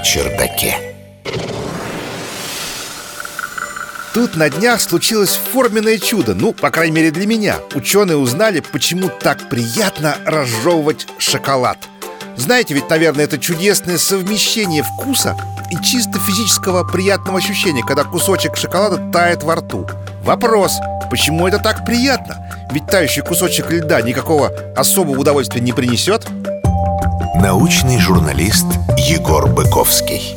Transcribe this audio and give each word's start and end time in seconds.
чердаке. 0.00 0.76
Тут 4.14 4.36
на 4.36 4.48
днях 4.48 4.80
случилось 4.80 5.40
форменное 5.52 5.98
чудо, 5.98 6.34
ну, 6.34 6.52
по 6.52 6.70
крайней 6.70 6.94
мере 6.94 7.10
для 7.10 7.26
меня. 7.26 7.56
Ученые 7.74 8.16
узнали, 8.16 8.60
почему 8.60 9.08
так 9.08 9.48
приятно 9.48 10.16
разжевывать 10.24 11.08
шоколад. 11.18 11.78
Знаете, 12.36 12.74
ведь, 12.74 12.88
наверное, 12.88 13.24
это 13.24 13.38
чудесное 13.38 13.98
совмещение 13.98 14.84
вкуса 14.84 15.36
и 15.70 15.84
чисто 15.84 16.20
физического 16.20 16.84
приятного 16.84 17.38
ощущения, 17.38 17.82
когда 17.82 18.04
кусочек 18.04 18.56
шоколада 18.56 18.98
тает 19.12 19.42
во 19.42 19.56
рту. 19.56 19.88
Вопрос, 20.22 20.78
почему 21.10 21.48
это 21.48 21.58
так 21.58 21.84
приятно? 21.84 22.48
Ведь 22.70 22.86
тающий 22.86 23.22
кусочек 23.22 23.70
льда 23.70 24.00
никакого 24.00 24.52
особого 24.76 25.18
удовольствия 25.18 25.60
не 25.60 25.72
принесет. 25.72 26.24
Научный 27.34 27.98
журналист 27.98 28.66
Егор 28.96 29.48
Быковский. 29.48 30.36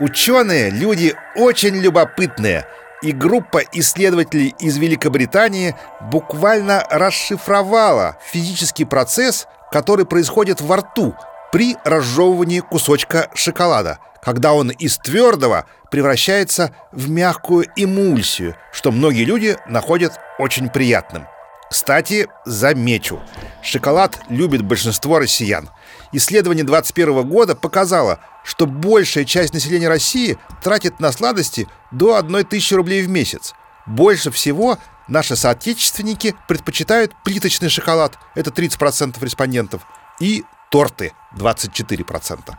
Ученые– 0.00 0.70
люди 0.70 1.14
очень 1.34 1.76
любопытные– 1.76 2.66
и 3.02 3.12
группа 3.12 3.62
исследователей 3.72 4.54
из 4.58 4.76
Великобритании 4.76 5.74
буквально 6.00 6.86
расшифровала 6.90 8.18
физический 8.30 8.84
процесс, 8.84 9.46
который 9.72 10.04
происходит 10.04 10.60
во 10.60 10.76
рту 10.76 11.14
при 11.50 11.76
разжевывании 11.84 12.60
кусочка 12.60 13.30
шоколада, 13.34 13.98
когда 14.22 14.52
он 14.52 14.70
из 14.70 14.98
твердого 14.98 15.66
превращается 15.90 16.72
в 16.92 17.10
мягкую 17.10 17.66
эмульсию, 17.76 18.54
что 18.72 18.92
многие 18.92 19.24
люди 19.24 19.56
находят 19.66 20.12
очень 20.38 20.68
приятным. 20.68 21.26
Кстати, 21.70 22.26
замечу, 22.44 23.20
шоколад 23.62 24.20
любит 24.28 24.62
большинство 24.62 25.20
россиян. 25.20 25.70
Исследование 26.10 26.64
2021 26.64 27.28
года 27.28 27.54
показало, 27.54 28.18
что 28.42 28.66
большая 28.66 29.24
часть 29.24 29.54
населения 29.54 29.88
России 29.88 30.36
тратит 30.64 30.98
на 30.98 31.12
сладости 31.12 31.68
до 31.92 32.16
1 32.16 32.44
тысячи 32.46 32.74
рублей 32.74 33.02
в 33.04 33.08
месяц. 33.08 33.54
Больше 33.86 34.32
всего 34.32 34.78
наши 35.06 35.36
соотечественники 35.36 36.34
предпочитают 36.48 37.14
плиточный 37.22 37.68
шоколад, 37.68 38.18
это 38.34 38.50
30% 38.50 39.22
респондентов, 39.24 39.82
и 40.18 40.44
торты, 40.72 41.12
24%. 41.36 42.52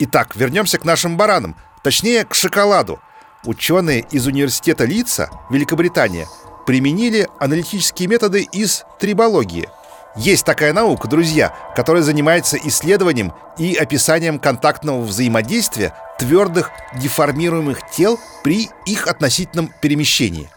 Итак, 0.00 0.36
вернемся 0.36 0.78
к 0.78 0.84
нашим 0.84 1.16
баранам, 1.16 1.56
точнее, 1.82 2.26
к 2.26 2.34
шоколаду. 2.34 3.00
Ученые 3.44 4.00
из 4.10 4.26
университета 4.26 4.84
Лица, 4.84 5.30
Великобритания, 5.50 6.28
применили 6.66 7.28
аналитические 7.38 8.08
методы 8.08 8.42
из 8.52 8.84
трибологии– 8.98 9.68
есть 10.14 10.44
такая 10.44 10.74
наука, 10.74 11.08
друзья, 11.08 11.54
которая 11.74 12.02
занимается 12.02 12.58
исследованием 12.58 13.32
и 13.56 13.74
описанием 13.74 14.38
контактного 14.38 15.02
взаимодействия 15.02 15.94
твердых 16.18 16.70
деформируемых 17.00 17.78
тел 17.90 18.20
при 18.44 18.68
их 18.84 19.06
относительном 19.06 19.72
перемещении. 19.80 20.50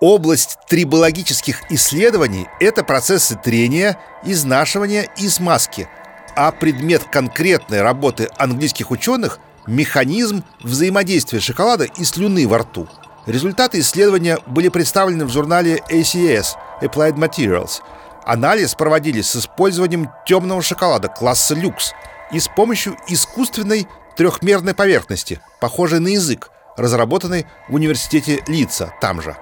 Область 0.00 0.58
трибологических 0.68 1.70
исследований— 1.70 2.48
это 2.60 2.84
процессы 2.84 3.38
трения, 3.42 3.98
изнашивания 4.24 5.08
и 5.18 5.28
смазки, 5.28 5.88
а 6.34 6.50
предмет 6.50 7.04
конкретной 7.04 7.82
работы 7.82 8.28
английских 8.38 8.90
ученых— 8.90 9.40
механизм 9.66 10.42
взаимодействия 10.62 11.40
шоколада 11.40 11.84
и 11.84 12.04
слюны 12.04 12.48
во 12.48 12.58
рту. 12.58 12.88
Результаты 13.26 13.80
исследования 13.80 14.38
были 14.46 14.68
представлены 14.68 15.24
в 15.24 15.30
журнале 15.30 15.82
ACS— 15.90 16.56
Applied 16.80 17.16
Materials— 17.16 17.80
Анализ 18.26 18.74
проводили 18.74 19.20
с 19.20 19.36
использованием 19.36 20.10
темного 20.26 20.60
шоколада 20.60 21.06
класса 21.06 21.54
люкс 21.54 21.92
и 22.32 22.40
с 22.40 22.48
помощью 22.48 22.96
искусственной 23.06 23.86
трехмерной 24.16 24.74
поверхности, 24.74 25.40
похожей 25.60 26.00
на 26.00 26.08
язык, 26.08 26.50
разработанной 26.76 27.46
в 27.68 27.74
университете 27.74 28.42
Лица 28.48 28.92
там 29.00 29.22
же. 29.22 29.36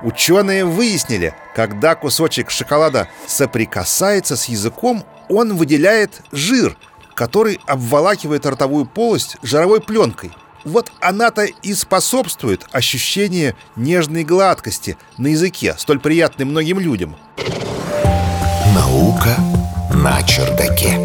Ученые 0.00 0.64
выяснили, 0.64 1.34
когда 1.54 1.94
кусочек 1.94 2.50
шоколада 2.50 3.08
соприкасается 3.26 4.38
с 4.38 4.46
языком, 4.46 5.04
он 5.28 5.56
выделяет 5.56 6.22
жир, 6.32 6.78
который 7.14 7.60
обволакивает 7.66 8.46
ротовую 8.46 8.86
полость 8.86 9.36
жировой 9.42 9.82
пленкой. 9.82 10.32
Вот 10.64 10.90
она-то 11.00 11.44
и 11.44 11.74
способствует 11.74 12.66
ощущению 12.72 13.54
нежной 13.76 14.24
гладкости 14.24 14.96
на 15.18 15.28
языке, 15.28 15.74
столь 15.76 16.00
приятной 16.00 16.46
многим 16.46 16.78
людям. 16.78 17.16
Наука 18.74 19.36
на 19.92 20.22
чердаке. 20.22 20.98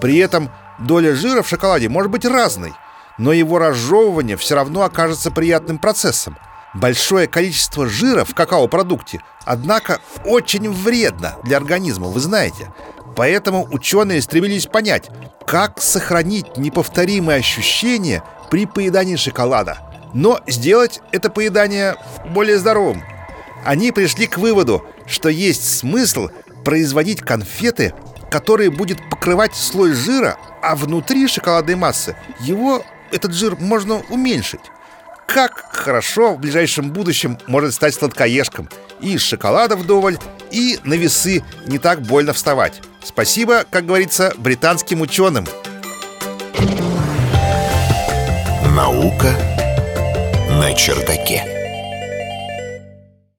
При 0.00 0.18
этом 0.18 0.50
доля 0.78 1.14
жира 1.14 1.42
в 1.42 1.48
шоколаде 1.48 1.88
может 1.88 2.10
быть 2.10 2.26
разной, 2.26 2.74
но 3.16 3.32
его 3.32 3.58
разжевывание 3.58 4.36
все 4.36 4.54
равно 4.54 4.82
окажется 4.82 5.30
приятным 5.30 5.78
процессом. 5.78 6.36
Большое 6.76 7.26
количество 7.26 7.88
жира 7.88 8.24
в 8.24 8.34
какао-продукте, 8.34 9.22
однако, 9.46 10.00
очень 10.26 10.70
вредно 10.70 11.36
для 11.42 11.56
организма, 11.56 12.08
вы 12.08 12.20
знаете. 12.20 12.70
Поэтому 13.16 13.66
ученые 13.70 14.20
стремились 14.20 14.66
понять, 14.66 15.08
как 15.46 15.80
сохранить 15.80 16.58
неповторимые 16.58 17.38
ощущения 17.38 18.22
при 18.50 18.66
поедании 18.66 19.16
шоколада, 19.16 19.78
но 20.12 20.40
сделать 20.46 21.00
это 21.12 21.30
поедание 21.30 21.96
более 22.34 22.58
здоровым. 22.58 23.02
Они 23.64 23.90
пришли 23.90 24.26
к 24.26 24.36
выводу, 24.36 24.84
что 25.06 25.30
есть 25.30 25.78
смысл 25.78 26.28
производить 26.62 27.22
конфеты, 27.22 27.94
которые 28.30 28.68
будет 28.70 28.98
покрывать 29.08 29.56
слой 29.56 29.94
жира, 29.94 30.36
а 30.60 30.76
внутри 30.76 31.26
шоколадной 31.26 31.76
массы 31.76 32.16
его, 32.38 32.84
этот 33.12 33.32
жир, 33.32 33.56
можно 33.58 34.02
уменьшить. 34.10 34.60
Как 35.26 35.66
хорошо 35.72 36.34
в 36.34 36.40
ближайшем 36.40 36.90
будущем 36.92 37.38
может 37.46 37.74
стать 37.74 37.94
сладкоежком. 37.94 38.68
И 39.00 39.14
из 39.14 39.22
шоколада 39.22 39.76
вдоволь, 39.76 40.18
и 40.50 40.78
на 40.84 40.94
весы 40.94 41.44
не 41.66 41.78
так 41.78 42.00
больно 42.02 42.32
вставать. 42.32 42.80
Спасибо, 43.04 43.64
как 43.68 43.86
говорится, 43.86 44.32
британским 44.38 45.00
ученым. 45.00 45.46
Наука 48.74 49.34
на 50.50 50.72
чердаке. 50.74 51.55